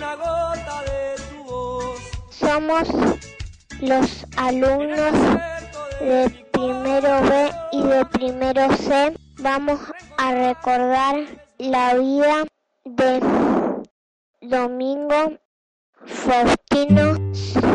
una 0.00 0.16
gota 0.16 0.82
de 0.88 1.14
tu 1.28 1.44
voz. 1.44 2.00
Somos 2.30 2.88
los 3.82 4.26
alumnos 4.38 5.12
de 6.00 6.30
primero 6.52 7.20
B 7.28 7.50
y 7.72 7.82
de 7.82 8.04
primero 8.06 8.76
C. 8.76 9.12
Vamos 9.42 9.78
a 10.16 10.32
recordar 10.32 11.16
la 11.58 11.94
vida 11.94 12.46
de 12.86 13.20
Domingo 14.40 15.38
Faustino 16.06 17.18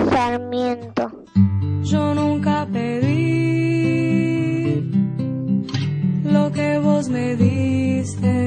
Sarmiento. 0.09 1.11
Yo 1.83 2.15
nunca 2.15 2.67
pedí 2.73 3.21
lo 6.23 6.51
que 6.51 6.79
vos 6.79 7.07
me 7.07 7.35
diste. 7.35 8.44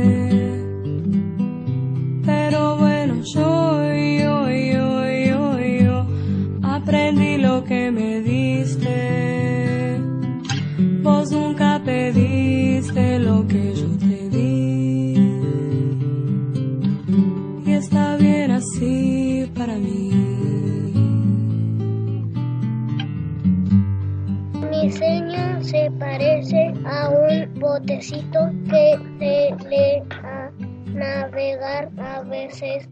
Botecito 27.68 28.50
que 28.70 28.98
se 29.18 29.68
lee 29.68 30.02
a 30.24 30.50
navegar. 30.86 31.90
A 31.98 32.22
veces 32.22 32.88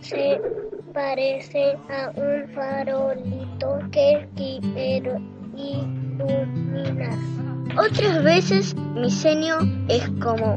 se 0.00 0.40
parece 0.94 1.76
a 1.90 2.12
un 2.14 2.48
farolito 2.54 3.78
que 3.90 4.28
quiero 4.36 5.16
iluminar. 5.56 7.18
Otras 7.76 8.22
veces 8.22 8.74
mi 8.94 9.02
diseño 9.02 9.58
es 9.88 10.08
como 10.22 10.56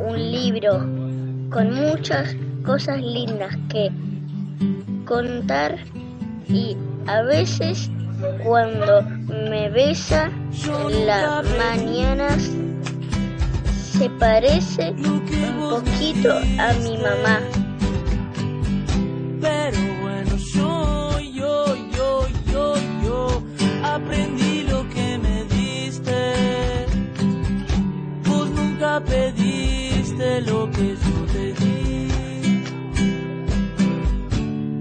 un 0.00 0.16
libro 0.16 0.78
con 1.50 1.72
muchas 1.74 2.36
cosas 2.64 3.00
lindas 3.00 3.56
que 3.70 3.90
contar 5.06 5.78
y 6.48 6.76
a 7.06 7.22
veces 7.22 7.90
cuando 8.44 9.02
me 9.50 9.68
besa 9.70 10.30
las 11.06 11.44
mañanas 11.58 12.50
se 13.98 14.10
parece 14.10 14.90
un 14.90 15.20
poquito 15.70 16.32
a 16.58 16.72
mi 16.82 16.96
mamá. 16.98 17.40
Pero 19.40 19.78
bueno, 20.02 20.36
yo, 20.54 21.20
yo, 21.20 21.76
yo, 21.96 22.26
yo, 22.52 22.74
yo 23.04 23.42
aprendí 23.84 24.64
lo 24.64 24.88
que 24.88 25.18
me 25.18 25.44
diste. 25.44 26.16
Vos 28.26 28.50
nunca 28.50 29.00
pediste 29.00 30.40
lo 30.40 30.70
que 30.70 30.96
yo 31.04 31.16
te 31.32 31.52
di. 31.60 32.08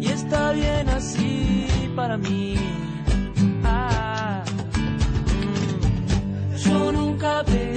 Y 0.01 0.07
está 0.07 0.53
bien 0.53 0.89
así 0.89 1.67
para 1.95 2.17
mí. 2.17 2.55
Ah, 3.63 4.43
mm. 5.37 6.55
yo 6.55 6.91
nunca 6.91 7.43
pedí 7.45 7.72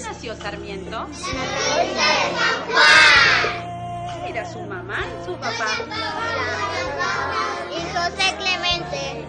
¿Dónde 0.00 0.14
nació 0.14 0.34
Sarmiento? 0.34 1.06
¿Quién 4.12 4.24
era 4.34 4.50
su 4.50 4.60
mamá 4.60 5.04
y 5.04 5.24
su 5.26 5.34
papá? 5.34 5.66
Y 7.70 7.80
José 7.94 8.34
Clemente. 8.38 9.26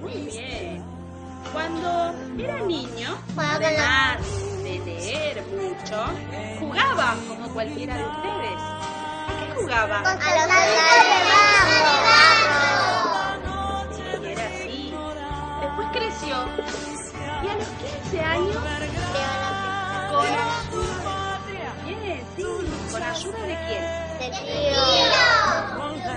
Muy 0.00 0.12
bien. 0.30 0.84
Cuando 1.52 2.14
era 2.38 2.60
niño, 2.60 3.18
además 3.36 4.18
de 4.62 4.78
leer 4.84 5.42
mucho, 5.46 6.04
jugaba 6.60 7.16
como 7.26 7.48
cualquiera 7.48 7.96
de 7.96 8.04
ustedes. 8.04 8.60
¿A 8.60 9.46
qué 9.46 9.54
jugaba? 9.60 9.98
A 9.98 10.02
los 10.04 10.18
ayuda 23.18 23.42
de 23.46 23.56
quién? 23.66 23.84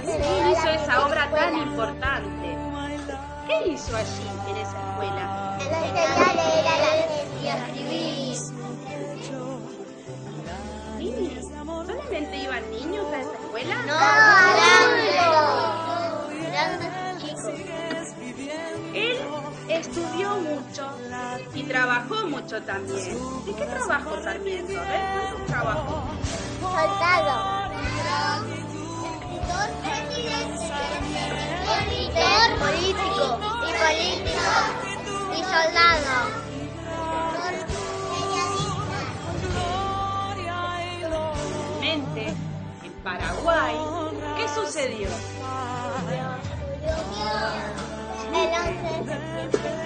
¿Quién 0.04 0.52
hizo 0.52 0.70
esa 0.70 1.06
obra 1.06 1.30
tan 1.32 1.58
importante? 1.58 2.58
¿Qué 3.48 3.70
hizo 3.70 3.96
allí 3.96 4.30
en 4.50 4.58
esa 4.58 4.78
escuela? 4.90 5.58
Sí, 11.00 11.38
¿Solamente 11.88 12.38
iban 12.38 12.72
niños 12.72 13.06
a 13.12 13.22
esa 13.22 13.34
escuela? 13.34 13.76
No, 13.88 14.61
trabajó 21.72 22.28
mucho 22.28 22.62
también. 22.64 23.18
¿De 23.46 23.56
qué 23.56 23.66
trabajó 23.66 24.18
ver, 24.82 25.02
¿cuántos 25.14 25.46
trabajó? 25.48 26.04
Soldado. 26.60 27.72
Escritor, 29.08 29.70
presidente, 29.82 30.68
escritor, 31.80 32.48
político 32.60 33.26
y 33.68 33.72
político 33.84 34.52
y 35.34 35.42
soldado. 35.44 36.14
Finalmente, 41.80 42.24
en 42.84 42.94
Paraguay, 43.04 43.76
¿qué 44.38 44.46
sucedió? 44.50 45.10
El 48.34 48.54
11 48.54 49.04
de 49.06 49.52
septiembre. 49.52 49.81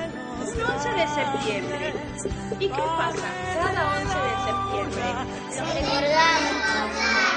Un 0.56 0.62
11 0.62 0.90
de 0.90 1.08
septiembre. 1.08 1.94
¿Y 2.60 2.68
qué 2.70 2.82
pasa 2.98 3.28
cada 3.56 3.82
11 3.98 4.18
de 4.22 4.36
septiembre? 4.46 5.08
Recordamos 5.74 7.35